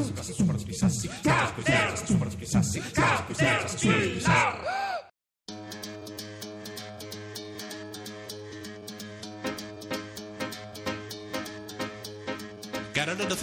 así, 0.00 0.12
así, 0.18 0.84
así, 0.84 1.10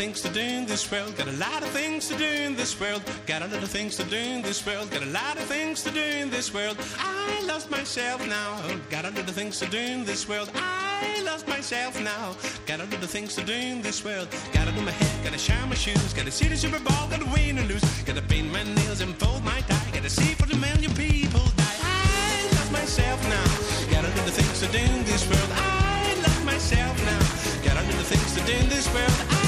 things 0.01 0.21
to 0.21 0.29
do 0.29 0.39
in 0.41 0.65
this 0.65 0.91
world. 0.91 1.15
Got 1.15 1.27
a 1.27 1.37
lot 1.45 1.61
of 1.61 1.69
things 1.69 2.07
to 2.07 2.17
do 2.17 2.25
in 2.25 2.55
this 2.55 2.73
world. 2.81 3.03
Got 3.27 3.43
a 3.43 3.47
lot 3.53 3.61
of 3.61 3.69
things 3.69 3.95
to 3.97 4.03
do 4.03 4.17
in 4.17 4.41
this 4.41 4.65
world. 4.65 4.89
Got 4.89 5.03
a 5.03 5.11
lot 5.21 5.37
of 5.37 5.43
things 5.43 5.83
to 5.83 5.91
do 5.91 6.01
in 6.01 6.31
this 6.31 6.51
world. 6.51 6.75
I 6.97 7.45
lost 7.45 7.69
myself 7.69 8.19
now. 8.27 8.49
Got 8.89 9.05
a 9.05 9.11
lot 9.11 9.29
of 9.29 9.35
things 9.39 9.59
to 9.59 9.67
do 9.67 9.77
in 9.77 10.03
this 10.03 10.27
world. 10.27 10.49
I 10.55 11.21
lost 11.23 11.47
myself 11.47 11.93
now. 12.01 12.35
Got 12.65 12.79
a 12.79 12.85
lot 12.85 13.03
of 13.03 13.11
things 13.11 13.35
to 13.35 13.43
do 13.43 13.53
in 13.53 13.83
this 13.83 14.03
world. 14.03 14.27
Gotta 14.51 14.71
do 14.71 14.81
my 14.81 14.89
hair, 14.89 15.23
gotta 15.23 15.37
shine 15.37 15.69
my 15.69 15.75
shoes. 15.75 16.13
Gotta 16.13 16.31
see 16.31 16.47
the 16.47 16.57
Super 16.57 16.79
Bowl, 16.79 17.05
gotta 17.13 17.29
win 17.35 17.59
or 17.59 17.65
lose. 17.71 17.85
Gotta 18.01 18.23
paint 18.23 18.51
my 18.51 18.63
nails 18.63 19.01
and 19.01 19.13
fold 19.21 19.43
my 19.43 19.61
tie. 19.69 19.91
Gotta 19.93 20.09
see 20.09 20.33
for 20.33 20.47
the 20.47 20.57
million 20.57 20.91
people 20.95 21.45
die. 21.61 21.77
I 21.83 22.49
lost 22.57 22.71
myself 22.71 23.19
now. 23.37 23.49
Got 23.93 24.05
a 24.05 24.11
lot 24.17 24.27
of 24.31 24.33
things 24.39 24.57
to 24.61 24.67
do 24.75 24.79
in 24.79 25.03
this 25.05 25.23
world. 25.29 25.51
I 25.53 26.15
lost 26.25 26.43
myself 26.43 26.95
now. 27.11 27.21
Got 27.67 27.75
a 27.77 27.83
lot 27.85 27.99
of 28.03 28.07
things 28.13 28.31
to 28.37 28.41
do 28.49 28.53
in 28.63 28.67
this 28.67 28.87
world. 28.95 29.17
I 29.29 29.40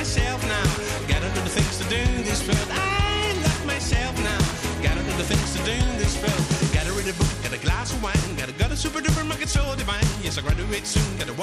myself 0.00 0.40
now. 0.48 0.64
Got 1.12 1.20
a 1.22 1.26
of 1.26 1.52
things 1.52 1.76
to 1.76 1.84
do 1.92 2.02
this 2.24 2.40
world. 2.48 2.68
I 2.72 3.36
love 3.44 3.66
myself 3.66 4.16
now. 4.24 4.40
Got 4.82 4.96
a 4.96 5.00
of 5.00 5.26
things 5.28 5.52
to 5.56 5.60
do 5.68 5.76
this 6.00 6.16
world. 6.22 6.72
Gotta 6.72 6.92
read 6.96 7.06
a 7.12 7.12
book, 7.20 7.28
got 7.42 7.52
a 7.52 7.60
glass 7.60 7.92
of 7.92 8.02
wine. 8.02 8.16
Gotta 8.34 8.52
go 8.52 8.66
to 8.66 8.76
super 8.76 9.00
duper 9.00 9.26
market 9.28 9.50
so 9.50 9.60
divine. 9.76 10.08
Yes, 10.22 10.38
I 10.38 10.40
graduate 10.40 10.86
soon. 10.86 11.04
Gotta 11.18 11.34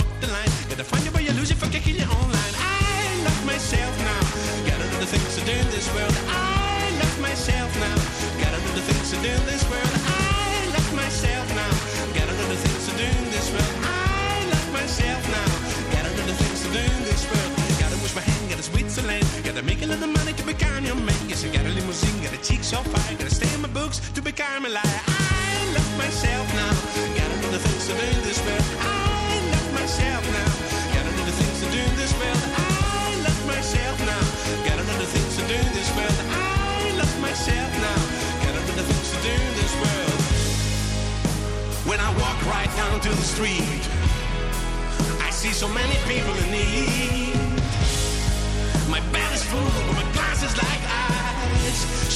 limousine, 22.38 22.44
got 22.44 22.46
a 22.46 22.48
cheek 22.48 22.64
so 22.64 22.78
fine. 22.78 23.18
Gotta 23.18 23.34
stay 23.34 23.54
in 23.54 23.62
my 23.62 23.70
books 23.70 24.00
to 24.14 24.22
become 24.22 24.66
a. 24.66 24.70
I 24.70 25.74
love 25.74 25.98
myself 25.98 26.48
now. 26.54 26.74
Got 27.16 27.32
a 27.32 27.36
lot 27.46 27.54
of 27.54 27.62
things 27.62 27.88
to 27.88 27.94
do 27.94 28.08
in 28.18 28.24
this 28.24 28.40
world. 28.46 28.64
I 28.80 29.42
love 29.52 29.74
myself 29.74 30.24
now. 30.32 30.52
Got 30.94 31.06
a 31.06 31.14
lot 31.18 31.28
of 31.28 31.36
things 31.36 31.60
to 31.64 31.68
do 31.72 31.80
in 31.80 31.96
this 31.96 32.14
world. 32.20 32.44
I 32.56 33.16
love 33.26 33.46
myself 33.48 34.00
now. 34.06 34.26
Got 34.66 34.80
a 34.80 34.84
lot 34.84 35.02
of 35.02 35.10
things 35.10 35.36
to 35.38 35.44
do 35.48 35.56
in 35.56 35.74
this 35.74 35.90
world. 35.96 36.20
I 36.30 36.92
love 36.98 37.22
myself 37.22 37.72
now. 37.88 38.02
Got 38.44 38.56
a 38.56 38.64
lot 38.68 38.78
of 38.82 38.86
things 38.86 39.10
to 39.14 39.20
do 39.28 39.36
this 39.60 39.74
world. 39.82 40.22
When 41.90 42.00
I 42.00 42.10
walk 42.20 42.40
right 42.46 42.72
down 42.76 43.00
to 43.02 43.10
the 43.10 43.28
street, 43.36 43.84
I 45.24 45.30
see 45.32 45.52
so 45.52 45.68
many 45.68 45.98
people 46.06 46.36
in 46.44 46.52
need. 46.52 47.36
My 48.90 49.02
bed 49.12 49.34
is 49.34 49.44
full, 49.44 49.57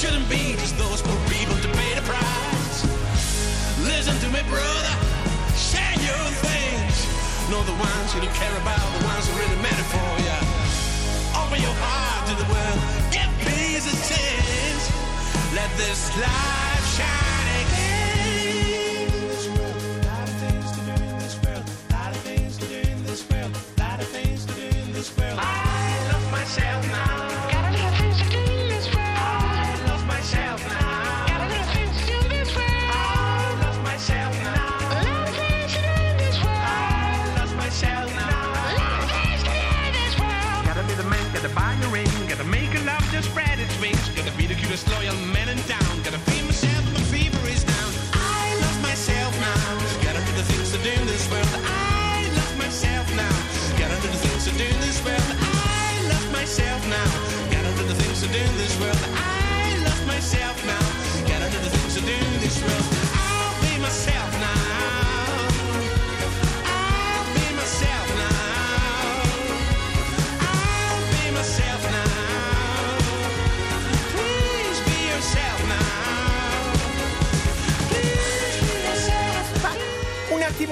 Shouldn't 0.02 0.28
be 0.32 0.54
just 0.58 0.76
those 0.80 1.00
poor 1.00 1.16
people 1.30 1.54
to 1.62 1.68
pay 1.78 1.94
the 1.94 2.02
price. 2.02 2.82
Listen 3.86 4.18
to 4.18 4.28
me, 4.34 4.42
brother. 4.50 4.96
Share 5.54 5.94
your 6.02 6.26
things. 6.42 7.06
Know 7.52 7.62
the 7.62 7.78
ones 7.78 8.16
you 8.16 8.22
don't 8.22 8.34
care 8.34 8.58
about, 8.66 8.82
the 8.98 9.06
ones 9.06 9.30
who 9.30 9.38
really 9.38 9.62
matter 9.62 9.86
for 9.94 10.12
you. 10.26 10.40
Open 11.38 11.62
your 11.62 11.78
heart 11.78 12.26
to 12.30 12.34
the 12.34 12.50
world. 12.50 12.82
Give 13.14 13.30
peace 13.46 13.86
a 13.86 13.96
chance. 14.10 14.90
Let 15.54 15.70
this 15.78 16.10
life 16.18 16.98
shine 16.98 17.41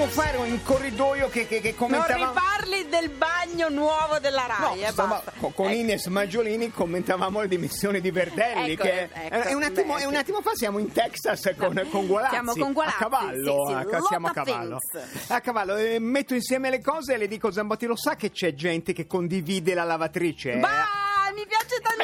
Un 0.00 0.06
attimo 0.06 0.06
fa 0.06 0.28
ero 0.28 0.44
in 0.44 0.62
corridoio 0.62 1.28
che, 1.28 1.46
che, 1.46 1.60
che 1.60 1.74
Non 1.76 1.88
commentavamo... 1.88 2.32
riparli 2.32 2.88
del 2.88 3.10
bagno 3.10 3.68
nuovo 3.68 4.18
della 4.18 4.46
No, 4.58 4.66
Rai, 4.68 4.82
eh, 4.82 4.88
stava- 4.90 5.22
con, 5.38 5.50
Ecco. 5.50 5.68
Ines 5.68 6.06
Maggiolini 6.06 6.70
commentavamo 6.70 7.40
le 7.40 7.48
dimissioni 7.48 8.00
di 8.00 8.10
Verdelli. 8.10 8.72
Ecco, 8.72 8.82
che 8.82 9.08
ecco, 9.12 9.48
è, 9.48 9.52
un 9.52 9.62
attimo, 9.62 9.96
è 9.96 10.04
un 10.04 10.14
attimo 10.16 10.40
fa 10.40 10.50
siamo 10.54 10.78
in 10.78 10.92
Texas 10.92 11.52
con, 11.56 11.86
con 11.90 12.06
Gualazzi. 12.06 12.32
Siamo 12.34 12.52
con 12.54 12.72
Gualazzi, 12.72 12.96
A 12.96 12.98
cavallo, 13.08 13.66
sì, 13.66 13.72
sì, 13.88 13.94
a- 13.94 14.00
siamo 14.02 14.26
a 14.26 14.32
cavallo. 14.32 14.78
A 15.28 15.40
cavallo, 15.40 15.76
eh, 15.76 15.98
metto 15.98 16.34
insieme 16.34 16.70
le 16.70 16.80
cose 16.80 17.14
e 17.14 17.16
le 17.18 17.28
dico 17.28 17.50
Zambotti 17.50 17.86
lo 17.86 17.96
sa 17.96 18.16
che 18.16 18.30
c'è 18.30 18.54
gente 18.54 18.92
che 18.92 19.06
condivide 19.06 19.74
la 19.74 19.84
lavatrice. 19.84 20.52
eh? 20.52 20.56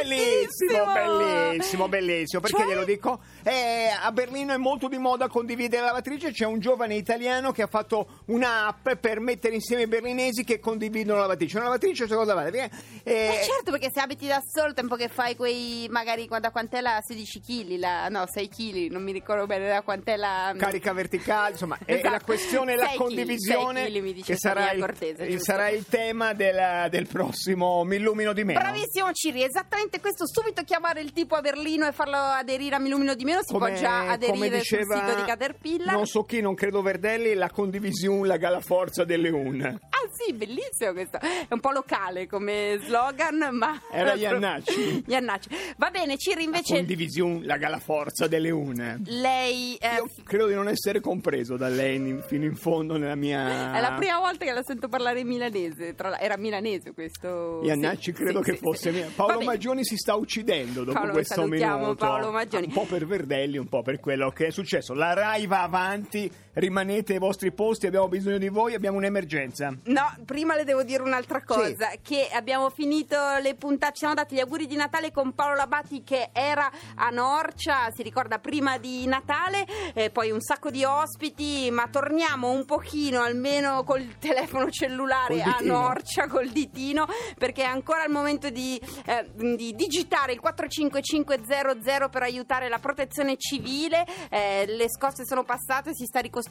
Bellissimo, 0.07 0.93
bellissimo, 0.93 1.89
bellissimo. 1.89 2.41
Perché 2.41 2.59
Cioè? 2.59 2.67
glielo 2.67 2.85
dico? 2.85 3.21
Eh, 3.43 3.89
a 4.01 4.11
Berlino 4.13 4.53
è 4.55 4.57
molto 4.57 4.89
di 4.89 4.99
moda 4.99 5.29
condividere 5.29 5.81
la 5.83 5.89
lavatrice. 5.89 6.33
C'è 6.33 6.47
un 6.47 6.61
giovane 6.61 6.95
italiano 6.95 7.53
che 7.53 7.63
ha 7.63 7.67
fatto 7.67 8.23
un'app 8.27 8.91
per 9.01 9.21
mettere 9.21 9.55
insieme 9.55 9.83
i 9.83 9.87
berlinesi 9.87 10.45
che 10.45 10.59
condividono 10.61 11.17
la 11.17 11.23
lavatrice. 11.23 11.57
Una 11.57 11.67
lavatrice, 11.67 12.07
cosa 12.07 12.35
vale? 12.35 12.71
Eh, 13.03 13.15
Eh 13.15 13.41
certo, 13.45 13.71
perché 13.71 13.91
se 13.93 14.01
abiti 14.01 14.27
da 14.27 14.41
solo, 14.45 14.69
il 14.69 14.75
tempo 14.75 14.97
che 14.97 15.09
fai 15.09 15.37
quei, 15.37 15.87
magari 15.91 16.29
da 16.41 16.51
quant'è 16.51 16.81
la 16.81 17.01
16 17.03 17.41
kg, 17.41 17.79
la, 17.79 18.09
no 18.09 18.25
6 18.27 18.49
kg, 18.49 18.91
non 18.91 19.03
mi 19.03 19.13
ricordo 19.13 19.47
bene 19.47 19.69
da 19.69 19.83
quant'è 19.83 20.17
la... 20.17 20.55
carica 20.57 20.93
verticale, 20.93 21.53
insomma, 21.53 21.79
è 21.85 21.95
Esatto. 21.95 22.11
la 22.11 22.21
questione 22.21 22.73
è 22.73 22.77
la 22.77 22.83
Sei 22.87 22.93
chili, 22.93 23.05
condivisione 23.05 23.83
sei 23.83 23.93
chili, 23.93 24.13
dice 24.13 24.33
che 24.33 24.39
sarà 24.39 24.73
il, 24.73 24.81
Cortese, 24.81 25.39
sarà 25.39 25.69
il 25.69 25.87
tema 25.89 26.33
del, 26.35 26.89
del 26.91 27.07
prossimo 27.07 27.85
Mi 27.85 27.97
illumino 27.97 28.33
di 28.33 28.45
meno. 28.45 28.59
Bravissimo 28.61 29.13
Ciri, 29.13 29.43
esattamente 29.43 29.96
questo, 30.01 30.27
subito 30.27 30.63
chiamare 30.63 31.01
il 31.01 31.13
tipo 31.13 31.35
a 31.35 31.41
Berlino 31.41 31.87
e 31.87 31.93
farlo 31.93 32.17
aderire 32.17 32.77
a 32.77 32.79
Milumino 32.79 33.15
di 33.15 33.25
meno, 33.25 33.41
si 33.43 33.53
Come- 33.53 33.71
può 33.71 33.79
già 33.79 34.11
aderire 34.11 34.63
sul 34.63 34.79
sito 34.79 35.15
di 35.15 35.25
Caterpillar. 35.25 35.95
Non 35.95 36.07
so 36.07 36.25
chi, 36.25 36.41
non 36.41 36.55
credo 36.55 36.83
Verdelli, 36.83 37.35
la 37.35 37.51
condivisione 37.51 38.27
la 38.27 38.37
la 38.49 38.61
forza 38.61 39.05
delle 39.05 39.31
un. 39.31 39.79
Sì, 40.13 40.33
bellissimo 40.33 40.93
questo. 40.93 41.19
È 41.19 41.47
un 41.51 41.61
po' 41.61 41.71
locale 41.73 42.27
come 42.27 42.79
slogan, 42.83 43.49
ma... 43.53 43.81
Era 43.91 44.15
Iannacci. 44.17 45.05
Iannacci. 45.07 45.49
Va 45.77 45.91
bene, 45.91 46.17
Ciri 46.17 46.45
invece... 46.45 46.77
Condivisione 46.77 47.45
la 47.45 47.57
la 47.67 47.79
forza 47.79 48.27
delle 48.29 48.51
un. 48.51 49.01
Lei... 49.07 49.75
eh, 49.77 49.95
Io 49.97 50.09
credo 50.25 50.47
di 50.47 50.55
non 50.55 50.69
essere 50.69 51.01
compreso 51.01 51.57
da 51.57 51.69
lei 51.69 51.97
in- 51.97 52.23
fino 52.27 52.45
in 52.45 52.55
fondo 52.55 52.97
nella 52.97 53.17
mia. 53.17 53.75
È 53.75 53.81
la 53.81 53.95
prima 53.97 54.19
volta 54.21 54.45
che 54.45 54.53
la 54.53 54.63
sento 54.63 54.89
parlare 54.89 55.21
in 55.21 55.27
milanese. 55.27 55.95
Tra 55.95 56.11
l'altro, 56.11 56.25
era 56.27 56.37
milanese 56.37 56.93
questo. 56.93 57.61
Iannacci 57.65 58.13
Sì, 58.15 58.23
credo 58.23 58.43
sì, 58.43 58.51
che 58.51 58.57
sì, 58.57 58.63
fosse 58.63 59.11
Paolo. 59.15 59.41
Maggioni 59.41 59.85
si 59.85 59.97
sta 59.97 60.15
uccidendo 60.15 60.85
dopo 60.85 60.99
Paolo, 60.99 61.13
questo 61.13 61.47
minuto. 61.47 61.95
Paolo 61.97 62.31
Maggioni. 62.31 62.67
Un 62.67 62.73
po' 62.73 62.85
per 62.85 63.07
Verdelli, 63.07 63.59
un 63.59 63.69
po' 63.69 63.83
per 63.83 63.99
quello 64.01 64.31
che 64.31 64.47
è 64.47 64.51
successo. 64.51 64.95
La 64.95 65.13
Rai 65.15 65.47
va 65.47 65.63
avanti 65.63 66.31
rimanete 66.57 67.15
ai 67.15 67.19
vostri 67.19 67.53
posti, 67.53 67.87
abbiamo 67.87 68.09
bisogno 68.09 68.39
di 68.39 68.49
voi, 68.49 68.75
abbiamo 68.75 68.97
un'emergenza. 68.97 69.75
No, 69.85 70.15
prima 70.25 70.55
le 70.57 70.65
devo 70.65 70.83
dire 70.83 71.03
un'altra 71.03 71.43
cosa, 71.43 71.91
che 72.03 72.29
abbiamo 72.33 72.71
finito 72.71 73.17
le 73.43 73.55
puntate, 73.55 73.93
ci 73.93 73.99
siamo 74.01 74.15
dati 74.15 74.35
gli 74.35 74.41
auguri 74.41 74.67
di 74.67 74.77
Natale 74.77 75.13
con 75.13 75.33
Paolo 75.33 75.55
Labati 75.55 76.03
che 76.03 76.31
era 76.33 76.71
a 76.95 77.11
Norcia, 77.11 77.91
si 77.95 78.03
ricorda 78.03 78.39
prima 78.39 78.79
di 78.79 79.07
Natale, 79.07 79.67
eh, 79.95 80.11
poi 80.11 80.31
un 80.31 80.41
sacco 80.41 80.71
di 80.71 80.83
ospiti, 80.85 81.69
ma 81.71 81.89
torniamo 81.89 82.51
un 82.51 82.65
pochino 82.65 83.21
almeno 83.21 83.85
col 83.85 84.17
telefono 84.19 84.71
cellulare 84.71 85.43
Col 85.43 85.53
a. 85.53 85.59
Norcia, 85.61 86.27
col 86.27 86.49
ditino, 86.49 87.07
perché 87.37 87.63
è 87.63 87.67
ancora 87.67 88.05
il 88.05 88.11
momento 88.11 88.49
di, 88.51 88.81
eh, 89.05 89.27
di 89.35 89.75
digitare 89.75 90.33
il 90.33 90.41
45500 90.41 92.09
per 92.09 92.23
aiutare 92.23 92.69
la 92.69 92.79
protezione 92.79 93.37
civile, 93.37 94.05
Eh, 94.31 94.65
le 94.67 94.89
scosse 94.91 95.25
sono 95.25 95.45
passate, 95.45 95.95
si 95.95 96.05
sta 96.05 96.21
ricostruendo, 96.21 96.45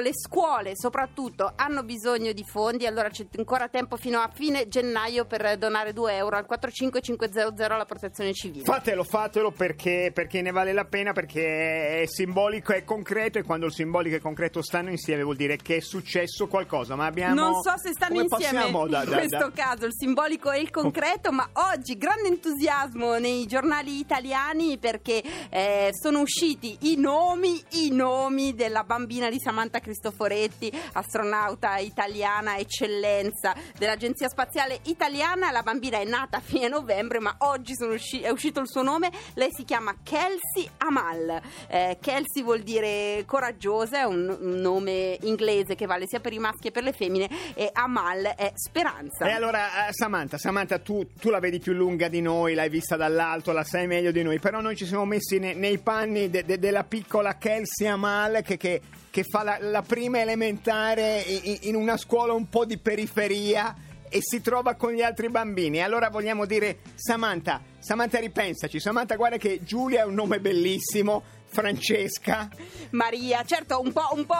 le 0.00 0.10
scuole 0.14 0.76
soprattutto 0.76 1.52
hanno 1.56 1.82
bisogno 1.82 2.32
di 2.32 2.44
fondi, 2.44 2.86
allora 2.86 3.08
c'è 3.08 3.26
ancora 3.36 3.68
tempo 3.68 3.96
fino 3.96 4.18
a 4.18 4.30
fine 4.32 4.68
gennaio 4.68 5.24
per 5.24 5.56
donare 5.58 5.92
2 5.92 6.14
euro 6.14 6.36
al 6.36 6.46
45500 6.46 7.64
alla 7.64 7.84
protezione 7.84 8.32
civile. 8.32 8.64
Fatelo, 8.64 9.04
fatelo 9.04 9.50
perché, 9.50 10.10
perché 10.14 10.40
ne 10.42 10.50
vale 10.50 10.72
la 10.72 10.84
pena, 10.84 11.12
perché 11.12 12.02
è 12.02 12.06
simbolico, 12.06 12.72
è 12.72 12.84
concreto 12.84 13.38
e 13.38 13.42
quando 13.42 13.66
il 13.66 13.72
simbolico 13.72 14.14
e 14.14 14.18
il 14.18 14.22
concreto 14.22 14.62
stanno 14.62 14.90
insieme 14.90 15.22
vuol 15.22 15.36
dire 15.36 15.56
che 15.56 15.76
è 15.76 15.80
successo 15.80 16.46
qualcosa. 16.46 16.94
Ma 16.94 17.06
abbiamo. 17.06 17.34
Non 17.34 17.62
so 17.62 17.72
se 17.76 17.92
stanno 17.92 18.12
come 18.14 18.26
insieme 18.30 18.70
da- 18.88 19.02
in 19.02 19.08
questo 19.10 19.36
da- 19.36 19.52
caso 19.54 19.86
il 19.86 19.92
simbolico 19.94 20.50
e 20.50 20.60
il 20.60 20.70
concreto, 20.70 21.32
ma 21.32 21.48
oggi 21.72 21.96
grande 21.96 22.28
entusiasmo 22.28 23.18
nei 23.18 23.46
giornali 23.46 23.98
italiani 23.98 24.78
perché 24.78 25.22
eh, 25.50 25.90
sono 25.92 26.20
usciti 26.20 26.76
i 26.82 26.96
nomi, 26.96 27.62
i 27.70 27.90
nomi 27.90 28.54
della 28.54 28.84
bambina 28.84 29.28
di 29.32 29.40
Samantha 29.40 29.80
Cristoforetti, 29.80 30.70
astronauta 30.92 31.78
italiana 31.78 32.58
eccellenza 32.58 33.54
dell'Agenzia 33.78 34.28
Spaziale 34.28 34.80
Italiana. 34.84 35.50
La 35.50 35.62
bambina 35.62 35.98
è 35.98 36.04
nata 36.04 36.36
a 36.36 36.40
fine 36.40 36.68
novembre, 36.68 37.18
ma 37.18 37.34
oggi 37.38 37.72
usci- 37.80 38.20
è 38.20 38.28
uscito 38.28 38.60
il 38.60 38.68
suo 38.68 38.82
nome. 38.82 39.10
Lei 39.34 39.48
si 39.50 39.64
chiama 39.64 39.96
Kelsey 40.02 40.68
Amal. 40.78 41.40
Eh, 41.68 41.96
Kelsey 42.00 42.42
vuol 42.42 42.60
dire 42.60 43.24
coraggiosa, 43.26 44.00
è 44.00 44.04
un, 44.04 44.36
un 44.38 44.60
nome 44.60 45.16
inglese 45.22 45.74
che 45.74 45.86
vale 45.86 46.06
sia 46.06 46.20
per 46.20 46.32
i 46.34 46.38
maschi 46.38 46.60
che 46.62 46.70
per 46.70 46.82
le 46.82 46.92
femmine, 46.92 47.28
e 47.54 47.70
Amal 47.72 48.34
è 48.36 48.52
speranza. 48.54 49.26
E 49.26 49.30
allora, 49.30 49.88
eh, 49.88 49.92
Samantha, 49.92 50.36
Samantha 50.36 50.78
tu, 50.78 51.08
tu 51.18 51.30
la 51.30 51.40
vedi 51.40 51.58
più 51.58 51.72
lunga 51.72 52.08
di 52.08 52.20
noi, 52.20 52.52
l'hai 52.54 52.68
vista 52.68 52.96
dall'alto, 52.96 53.52
la 53.52 53.64
sai 53.64 53.86
meglio 53.86 54.10
di 54.12 54.22
noi, 54.22 54.38
però 54.38 54.60
noi 54.60 54.76
ci 54.76 54.84
siamo 54.84 55.06
messi 55.06 55.38
ne- 55.38 55.54
nei 55.54 55.78
panni 55.78 56.28
de- 56.28 56.44
de- 56.44 56.58
della 56.58 56.84
piccola 56.84 57.36
Kelsey 57.38 57.86
Amal 57.86 58.42
che, 58.44 58.56
che- 58.58 58.80
che 59.12 59.24
fa 59.24 59.42
la, 59.42 59.58
la 59.60 59.82
prima 59.82 60.20
elementare 60.22 61.20
i- 61.20 61.68
in 61.68 61.74
una 61.76 61.98
scuola 61.98 62.32
un 62.32 62.48
po' 62.48 62.64
di 62.64 62.78
periferia 62.78 63.76
e 64.08 64.20
si 64.22 64.40
trova 64.40 64.74
con 64.74 64.92
gli 64.92 65.02
altri 65.02 65.28
bambini. 65.28 65.82
Allora 65.82 66.08
vogliamo 66.08 66.46
dire, 66.46 66.78
Samantha, 66.94 67.60
Samantha 67.78 68.18
ripensaci, 68.18 68.80
Samantha 68.80 69.16
guarda 69.16 69.36
che 69.36 69.60
Giulia 69.64 70.00
è 70.00 70.04
un 70.06 70.14
nome 70.14 70.40
bellissimo, 70.40 71.22
Francesca, 71.52 72.48
Maria, 72.90 73.42
certo, 73.44 73.80
un 73.80 73.92
po', 73.92 74.08
un 74.12 74.24
po' 74.24 74.34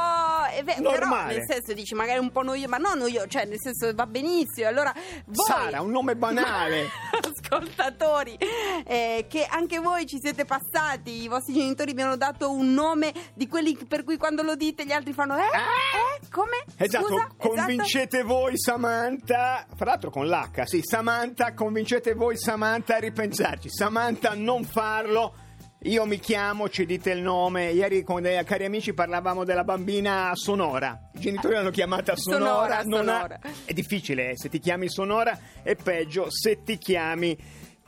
è 0.50 0.62
ve- 0.64 0.76
però 0.76 0.91
Normale. 0.99 1.35
nel 1.35 1.44
senso 1.47 1.73
dici 1.75 1.94
magari 1.94 2.19
un 2.19 2.31
po' 2.31 2.43
noioso, 2.43 2.69
ma 2.69 2.79
non 2.79 2.99
noioso, 2.99 3.26
cioè 3.29 3.44
nel 3.44 3.61
senso 3.61 3.93
va 3.94 4.06
benissimo. 4.06 4.67
Allora 4.67 4.93
voi 5.26 5.47
Sara, 5.47 5.82
un 5.82 5.91
nome 5.91 6.17
banale. 6.17 6.88
ascoltatori, 7.53 8.37
eh, 8.85 9.26
che 9.29 9.47
anche 9.49 9.79
voi 9.79 10.06
ci 10.06 10.19
siete 10.20 10.44
passati, 10.44 11.23
i 11.23 11.29
vostri 11.29 11.55
genitori 11.55 11.93
vi 11.93 12.00
hanno 12.00 12.17
dato 12.17 12.50
un 12.50 12.73
nome 12.73 13.12
di 13.35 13.47
quelli 13.47 13.76
per 13.87 14.05
cui 14.05 14.17
quando 14.17 14.43
lo 14.43 14.56
dite 14.56 14.85
gli 14.87 14.93
altri 14.93 15.12
fanno 15.12 15.37
eh? 15.37 15.43
Eh? 15.43 16.29
Come? 16.31 16.64
Esatto, 16.76 17.06
Scusa? 17.06 17.29
convincete 17.37 18.23
voi 18.23 18.59
Samantha, 18.59 19.67
fra 19.75 19.85
l'altro 19.85 20.11
con 20.11 20.26
l'H, 20.26 20.62
sì, 20.64 20.81
Samantha, 20.82 21.53
convincete 21.53 22.14
voi 22.14 22.37
Samantha 22.38 22.97
a 22.97 22.99
ripensarci. 22.99 23.69
Samantha, 23.69 24.32
non 24.35 24.64
farlo. 24.64 25.35
Io 25.84 26.06
mi 26.06 26.20
chiamo, 26.20 26.69
ci 26.69 26.87
dite 26.87 27.11
il 27.11 27.23
nome. 27.23 27.70
Ieri 27.73 28.05
con 28.05 28.23
dei 28.23 28.43
cari 28.44 28.64
amici 28.64 28.93
parlavamo 28.94 29.43
della 29.43 29.64
bambina 29.64 30.31
Sonora. 30.34 31.11
I 31.14 31.19
genitori 31.19 31.55
l'hanno 31.55 31.70
chiamata 31.70 32.14
Sonora. 32.14 32.44
Sonora, 32.44 32.82
non 32.84 33.08
ha- 33.08 33.12
Sonora. 33.14 33.40
È 33.64 33.73
difficile, 33.73 34.31
eh, 34.31 34.37
se 34.37 34.49
ti 34.49 34.61
chiami 34.61 34.88
Sonora 34.88 35.37
è 35.62 35.75
peggio 35.75 36.26
se 36.31 36.62
ti 36.62 36.79
chiami 36.79 37.37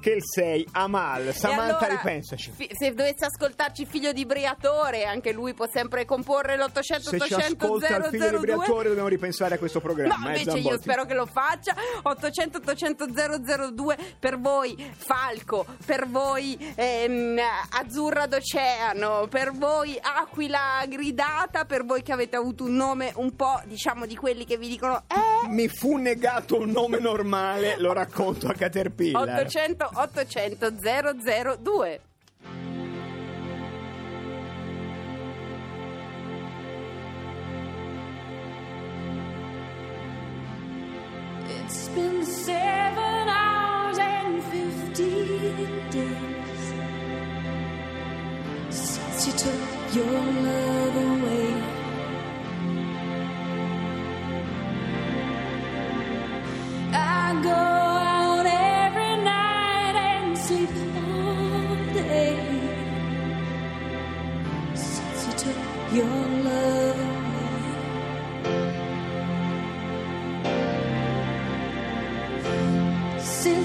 Kelsey 0.05 0.67
Amal. 0.73 1.29
E 1.29 1.33
Samantha, 1.33 1.79
allora, 1.79 1.87
ripensaci. 1.87 2.51
fi- 2.55 2.69
se 2.71 2.93
dovesse 2.93 3.25
ascoltarci 3.25 3.87
figlio 3.87 4.13
di 4.13 4.27
Briatore, 4.27 5.05
anche 5.05 5.33
lui 5.33 5.55
può 5.55 5.67
sempre 5.67 6.05
comporre 6.05 6.59
l'800 6.59 7.01
Se 7.01 7.19
ci 7.21 7.33
800 7.33 7.65
ascolta 7.65 7.97
il 7.97 8.05
figlio 8.11 8.29
di 8.29 8.37
002. 8.37 8.41
Briatore 8.41 8.89
dobbiamo 8.89 9.09
ripensare 9.09 9.55
a 9.55 9.59
questo 9.59 9.81
programma. 9.81 10.17
No, 10.17 10.29
eh, 10.29 10.41
invece 10.41 10.59
io 10.59 10.79
spero 10.79 11.07
che 11.07 11.15
lo 11.15 11.25
faccia. 11.25 11.75
800 12.03 12.59
800 12.59 13.07
002 13.73 13.97
per 14.21 14.39
voi 14.39 14.93
Falco, 14.95 15.65
per 15.87 16.07
voi 16.07 16.59
ehm, 16.75 17.39
Azzurra 17.71 18.27
d'Oceano, 18.27 19.27
per 19.31 19.53
voi 19.53 19.99
Aquila 19.99 20.85
Gridata, 20.87 21.65
per 21.65 21.87
voi 21.87 22.03
che 22.03 22.13
avete 22.13 22.37
avuto 22.37 22.65
un 22.65 22.75
nome 22.75 23.11
un 23.17 23.35
po' 23.35 23.59
diciamo 23.65 24.05
di 24.05 24.17
quelli 24.17 24.45
che 24.45 24.59
vi 24.59 24.69
dicono 24.69 25.05
eh 25.09 25.49
Mi 25.49 25.67
fu 25.69 25.97
negato 25.97 26.59
un 26.59 26.69
nome 26.71 26.99
normale, 26.99 27.77
lo 27.79 27.95
racconto 27.95 28.49
a 28.49 28.53
Caterpillar. 28.53 29.23
800 29.23 29.93
800 29.97 30.83
002 30.83 31.99
It's 41.47 41.89
been 41.89 42.25
seven 42.25 43.04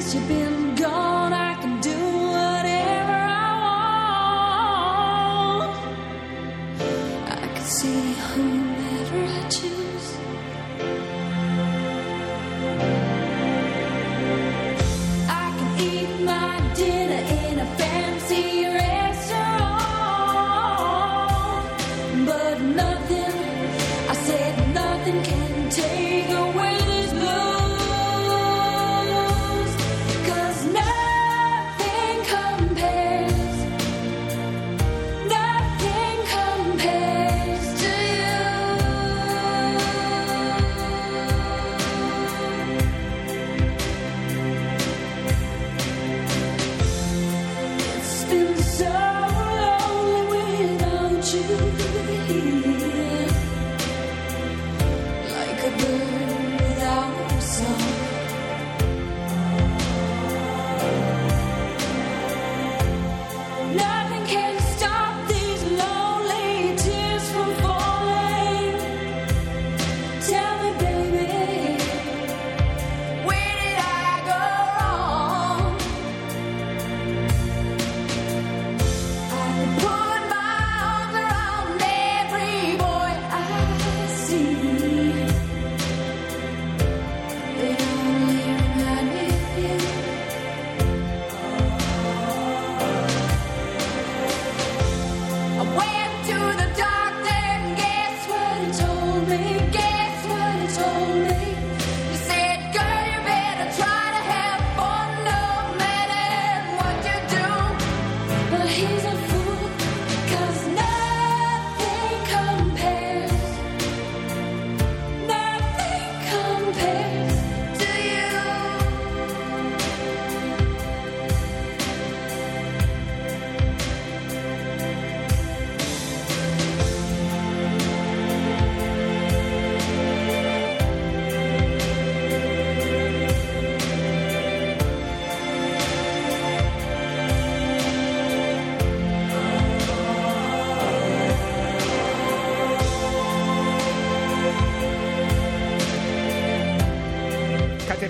Since 0.10 0.22
you've 0.22 0.40
been 0.40 0.74
gone, 0.74 1.34
I 1.34 1.54
can 1.62 1.80
do 1.82 1.90
whatever 1.92 3.14
I 3.14 3.50
want. 5.56 5.74
I 7.30 7.48
can 7.54 7.66
see 7.66 8.14
whomever 8.14 9.20
I 9.24 9.50
choose. 9.50 9.76
I 9.76 9.79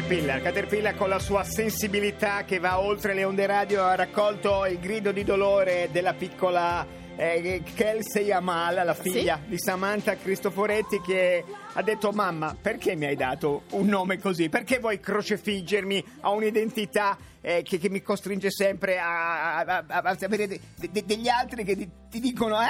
Caterpillar. 0.10 0.42
Caterpillar 0.42 0.96
con 0.96 1.08
la 1.08 1.20
sua 1.20 1.44
sensibilità 1.44 2.44
che 2.44 2.58
va 2.58 2.80
oltre 2.80 3.14
le 3.14 3.26
onde 3.26 3.46
radio 3.46 3.84
ha 3.84 3.94
raccolto 3.94 4.66
il 4.66 4.80
grido 4.80 5.12
di 5.12 5.24
dolore 5.24 5.90
della 5.92 6.16
piccola 6.16 6.84
eh, 7.16 7.62
Kelsey 7.76 8.32
Amal, 8.32 8.82
la 8.84 8.96
figlia 8.96 9.40
di 9.46 9.60
Samantha 9.60 10.16
Cristoforetti 10.16 11.00
che 11.02 11.44
ha 11.74 11.82
detto 11.84 12.12
mamma 12.12 12.56
perché 12.60 12.96
mi 12.96 13.06
hai 13.06 13.16
dato 13.16 13.64
un 13.72 13.88
nome 13.88 14.20
così? 14.20 14.50
Perché 14.50 14.80
vuoi 14.80 15.00
crocefiggermi 15.00 16.04
a 16.22 16.30
un'identità 16.32 17.18
eh, 17.42 17.62
che, 17.64 17.78
che 17.78 17.90
mi 17.90 18.02
costringe 18.02 18.52
sempre 18.52 19.00
a, 19.00 19.58
a- 19.60 19.84
a- 19.88 20.02
a 20.04 20.18
avere 20.22 20.48
de- 20.48 20.60
de- 20.90 21.06
degli 21.06 21.30
altri 21.30 21.64
che 21.64 21.76
ti, 21.78 21.90
ti 22.10 22.20
dicono 22.20 22.60
eh? 22.62 22.68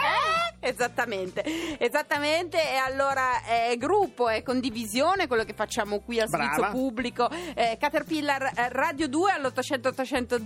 Esattamente, 0.62 1.44
esattamente. 1.80 2.58
E 2.62 2.76
allora 2.76 3.44
è 3.44 3.76
gruppo, 3.78 4.28
è 4.28 4.44
condivisione 4.44 5.26
quello 5.26 5.44
che 5.46 5.54
facciamo 5.54 6.02
qui 6.02 6.20
al 6.20 6.28
Brava. 6.30 6.54
servizio 6.54 6.72
pubblico. 6.72 7.30
Eh, 7.56 7.78
Caterpillar 7.80 8.52
eh, 8.56 8.70
Radio 8.70 9.08
2 9.08 9.32
all'800 9.32 9.88
800 9.88 10.40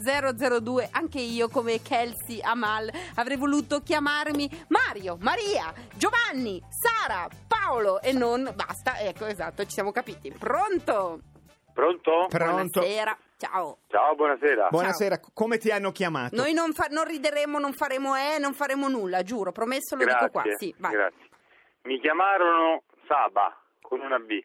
002. 0.62 0.88
Anche 0.91 1.19
io, 1.19 1.50
come 1.50 1.81
Kelsey 1.81 2.39
Amal, 2.41 2.89
avrei 3.15 3.38
voluto 3.38 3.81
chiamarmi 3.81 4.50
Mario, 4.67 5.17
Maria, 5.19 5.74
Giovanni, 5.95 6.62
Sara, 6.69 7.27
Paolo 7.48 8.00
e 8.01 8.12
non 8.13 8.43
basta. 8.54 9.00
Ecco, 9.00 9.26
esatto, 9.26 9.64
ci 9.64 9.72
siamo 9.72 9.92
capiti. 9.92 10.32
Pronto? 10.32 11.20
Pronto? 11.74 12.28
Pronto? 12.30 12.80
Buonasera. 12.80 13.18
Ciao. 13.38 13.78
Ciao, 13.88 14.16
buonasera. 14.16 14.68
Buonasera, 14.70 15.20
come 15.34 15.58
ti 15.58 15.70
hanno 15.72 15.92
chiamato? 15.92 16.36
Noi 16.36 16.54
non, 16.54 16.72
fa- 16.74 16.88
non 16.90 17.06
rideremo, 17.06 17.60
non 17.60 17.74
faremo 17.74 18.16
eh, 18.16 18.38
non 18.40 18.54
faremo 18.54 18.88
nulla, 18.88 19.24
giuro, 19.24 19.52
promesso, 19.52 19.96
lo 19.96 20.04
grazie, 20.06 20.28
dico 20.28 20.42
qua. 20.42 20.56
Sì, 20.56 20.74
vai. 20.78 20.92
grazie. 20.92 21.30
Mi 21.84 22.00
chiamarono 22.00 22.84
Saba 23.08 23.58
con 23.82 24.00
una 24.00 24.18
B. 24.20 24.40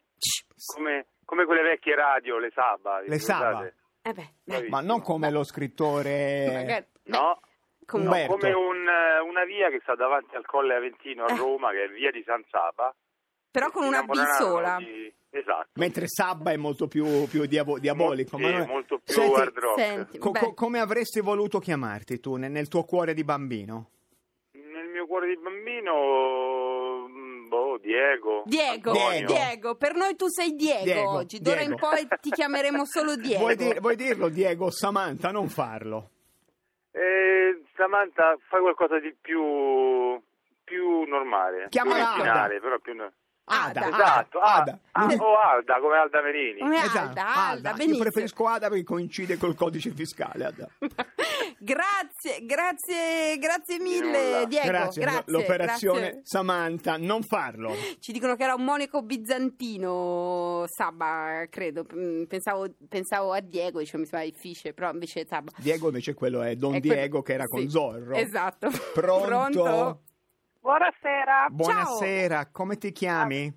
Come, 0.75 1.07
come 1.25 1.45
quelle 1.45 1.63
vecchie 1.63 1.95
radio, 1.95 2.39
le 2.39 2.51
Saba. 2.53 3.01
Le 3.01 3.19
Saba. 3.19 3.71
Eh 4.03 4.13
beh. 4.13 4.69
Ma 4.69 4.81
non 4.81 5.01
come 5.03 5.31
lo 5.31 5.45
scrittore... 5.45 6.51
magari- 6.53 6.87
No, 7.05 7.41
Comunque- 7.87 8.27
Umberto. 8.27 8.37
come 8.37 8.53
un, 8.53 8.89
eh, 8.89 9.21
una 9.21 9.45
via 9.45 9.69
che 9.71 9.79
sta 9.83 9.95
davanti 9.95 10.35
al 10.35 10.45
Colle 10.45 10.75
Aventino 10.75 11.25
a 11.25 11.33
Eh. 11.33 11.37
Roma, 11.37 11.71
che 11.71 11.85
è 11.85 11.89
via 11.91 12.11
di 12.11 12.23
San 12.27 12.43
Saba. 12.51 12.93
Però 13.51 13.71
con 13.71 13.85
una 13.85 14.03
B 14.03 14.13
sola. 14.39 14.77
di- 14.79 15.13
Esatto. 15.31 15.69
Mentre 15.75 16.07
Sabba 16.09 16.53
è 16.53 16.57
molto 16.57 16.89
più, 16.89 17.27
più 17.29 17.45
diabo- 17.45 17.79
diabolico. 17.79 18.39
Sì, 18.39 18.43
ma 18.43 18.51
non 18.51 18.61
è- 18.63 18.67
molto 18.67 18.99
più 18.99 19.13
Senti, 19.13 19.41
hard 19.41 19.59
rock. 19.59 19.79
Senti, 19.81 20.19
co- 20.19 20.33
co- 20.33 20.55
come 20.55 20.79
avresti 20.81 21.21
voluto 21.21 21.59
chiamarti 21.59 22.19
tu 22.19 22.37
nel, 22.37 22.51
nel 22.51 22.69
tuo 22.69 22.85
cuore 22.85 23.13
di 23.13 23.25
bambino? 23.25 23.91
Nel 24.53 24.87
mio 24.89 25.07
cuore 25.07 25.29
di 25.29 25.37
bambino, 25.39 27.07
mm, 27.09 27.49
boh, 27.49 27.77
Diego. 27.79 28.43
Diego, 28.47 28.91
Antonio. 28.93 29.27
Diego, 29.27 29.75
per 29.77 29.95
noi 29.95 30.17
tu 30.17 30.29
sei 30.29 30.55
Diego, 30.55 30.85
Diego, 30.85 31.11
oggi. 31.11 31.41
D'ora 31.41 31.61
in 31.61 31.75
Diego. 31.75 31.89
poi 31.89 32.09
ti 32.21 32.31
chiameremo 32.31 32.85
solo 32.87 33.15
Diego. 33.21 33.41
Vuoi, 33.41 33.57
dir- 33.57 33.81
vuoi 33.81 33.97
dirlo, 33.97 34.29
Diego 34.31 34.71
Samantha? 34.71 35.31
Non 35.31 35.49
farlo. 35.51 36.11
Eh, 36.91 37.63
Samantha, 37.77 38.35
fai 38.49 38.61
qualcosa 38.63 38.99
di 38.99 39.15
più, 39.21 40.21
più 40.65 41.03
normale. 41.03 41.67
Chiamala 41.69 42.13
più 42.15 42.23
originale, 42.23 42.61
però 42.61 42.79
più... 42.79 42.95
no- 42.95 43.13
Ada. 43.49 43.89
Esatto, 43.89 44.39
Ada. 44.41 44.79
Ada. 44.93 45.15
o 45.23 45.37
Alda, 45.37 45.79
come 45.81 45.97
Alda 45.97 46.23
Merini. 46.23 46.61
Come 46.61 46.77
Esatto, 46.77 46.99
Alda, 46.99 47.35
Alda, 47.49 47.71
Io 47.71 47.77
benissimo. 47.77 48.03
preferisco 48.03 48.47
Ada 48.47 48.69
perché 48.69 48.85
coincide 48.85 49.37
col 49.39 49.55
codice 49.55 49.91
fiscale. 49.91 50.45
Ada. 50.45 50.69
grazie, 51.59 52.45
grazie, 52.45 53.39
grazie 53.39 53.79
mille. 53.79 54.45
Diego. 54.47 54.67
grazie. 54.67 55.03
Grazie, 55.03 55.33
L'operazione 55.33 56.01
grazie. 56.01 56.21
Samantha, 56.25 56.97
non 56.97 57.23
farlo. 57.23 57.75
Ci 57.99 58.13
dicono 58.13 58.37
che 58.37 58.43
era 58.45 58.55
un 58.55 58.65
monaco 58.65 59.03
bizantino, 59.03 60.65
Sabba, 60.69 61.45
credo. 61.49 61.85
Mm, 61.95 62.25
Pensavo, 62.25 62.67
pensavo 62.89 63.33
a 63.33 63.41
Diego, 63.41 63.79
dicevo, 63.79 63.99
mi 64.03 64.07
sembra 64.07 64.29
difficile, 64.29 64.73
però 64.75 64.91
invece 64.91 65.27
Sabba. 65.27 65.51
Diego 65.57 65.87
invece 65.87 66.15
quello 66.15 66.43
è 66.43 66.55
Don 66.57 66.75
È 66.75 66.81
que- 66.81 66.95
Diego 66.95 67.23
che 67.23 67.33
era 67.33 67.47
con 67.47 67.61
sì, 67.61 67.71
Zorro. 67.71 68.15
Esatto. 68.15 68.69
Pronto? 68.95 70.03
Buonasera, 70.73 71.47
Buonasera, 71.49 72.49
come 72.53 72.77
ti 72.77 72.93
chiami? 72.93 73.51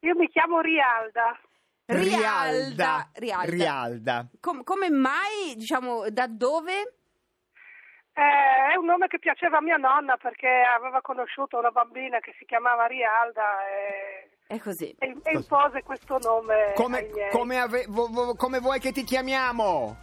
io 0.00 0.14
mi 0.14 0.28
chiamo 0.28 0.60
Rialda. 0.60 1.40
Rialda. 1.86 3.08
Rialda. 3.14 3.50
Rialda. 3.50 4.26
Com- 4.40 4.62
come 4.62 4.90
mai, 4.90 5.54
diciamo, 5.56 6.10
da 6.10 6.26
dove? 6.26 6.72
Eh, 8.12 8.72
è 8.72 8.76
un 8.76 8.84
nome 8.84 9.06
che 9.06 9.18
piaceva 9.18 9.56
a 9.56 9.62
mia 9.62 9.78
nonna 9.78 10.18
perché 10.18 10.48
aveva 10.76 11.00
conosciuto 11.00 11.56
una 11.56 11.70
bambina 11.70 12.18
che 12.18 12.34
si 12.38 12.44
chiamava 12.44 12.84
Rialda 12.84 13.66
e, 13.66 14.30
È 14.46 14.58
così. 14.58 14.94
e- 14.98 15.16
e 15.22 15.32
impose 15.32 15.82
questo 15.82 16.18
nome 16.18 16.74
Come, 16.74 17.08
come 17.30 17.58
ave- 17.58 17.86
vo- 17.88 18.08
vo- 18.08 18.34
come 18.34 18.58
vuoi 18.58 18.80
che 18.80 18.92
ti 18.92 19.02
chiamiamo? 19.04 19.96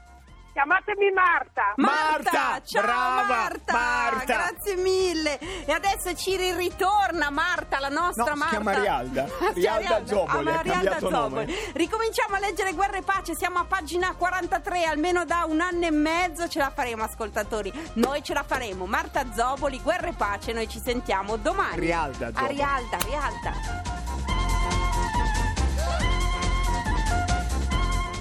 Chiamatemi 0.58 1.12
Marta. 1.12 1.74
Marta, 1.76 2.60
ciao 2.66 2.82
brava, 2.82 3.24
Marta, 3.28 3.74
Marta. 3.74 4.26
grazie 4.26 4.76
mille. 4.76 5.38
E 5.68 5.72
adesso 5.72 6.16
Ciri 6.16 6.52
ritorna, 6.54 7.30
Marta, 7.30 7.78
la 7.78 7.90
nostra 7.90 8.34
No, 8.34 8.36
Marta. 8.38 8.80
Rialda. 8.82 9.28
Si 9.54 9.60
chiama 9.60 9.78
Rialda 9.78 10.06
Zoboli, 10.08 10.48
Ah, 10.48 10.52
ha 10.52 10.56
ma 10.56 10.62
Rialda. 10.62 10.98
Zoboli. 11.00 11.56
Ricominciamo 11.76 12.36
a 12.38 12.40
leggere 12.40 12.74
Guerra 12.74 12.98
e 12.98 13.04
Pace, 13.04 13.36
siamo 13.36 13.60
a 13.60 13.66
pagina 13.66 14.16
43, 14.16 14.84
almeno 14.86 15.26
da 15.26 15.46
un 15.48 15.62
anno 15.62 15.86
e 15.86 15.92
mezzo 15.92 16.48
ce 16.48 16.58
la 16.58 16.72
faremo, 16.74 17.04
ascoltatori. 17.04 17.72
Noi 17.94 18.24
ce 18.24 18.34
la 18.34 18.42
faremo. 18.44 18.88
Marta 18.88 19.32
Zoboli, 19.36 19.80
Guerra 19.80 20.08
e 20.08 20.14
Pace, 20.14 20.54
noi 20.54 20.68
ci 20.68 20.82
sentiamo 20.84 21.36
domani. 21.38 21.80
Rialda 21.80 22.30
A 22.30 22.32
Zoboli. 22.34 22.56
Rialda, 22.56 22.98
Rialda. 23.06 23.54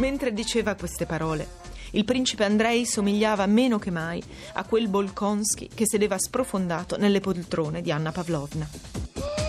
Mentre 0.00 0.35
diceva 0.35 0.75
queste 0.75 1.07
parole, 1.07 1.49
il 1.97 2.05
principe 2.05 2.45
Andrei 2.45 2.85
somigliava 2.85 3.47
meno 3.47 3.79
che 3.79 3.91
mai 3.91 4.23
a 4.53 4.65
quel 4.65 4.88
Bolkonski 4.88 5.71
che 5.75 5.87
sedeva 5.87 6.19
sprofondato 6.19 6.99
nelle 6.99 7.21
poltrone 7.21 7.81
di 7.81 7.91
Anna 7.91 8.12
Pavlovna. 8.12 8.69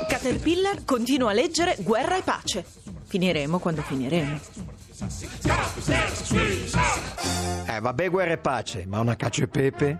Caterpillar 0.07 0.85
continua 0.85 1.31
a 1.31 1.33
leggere 1.33 1.75
Guerra 1.79 2.17
e 2.17 2.21
pace. 2.21 2.65
Finiremo 3.05 3.59
quando 3.59 3.81
finiremo. 3.81 4.39
Eh, 7.67 7.79
vabbè, 7.81 8.09
guerra 8.09 8.31
e 8.31 8.37
pace, 8.37 8.85
ma 8.87 9.01
una 9.01 9.15
cacio 9.17 9.43
e 9.43 9.47
pepe? 9.47 9.99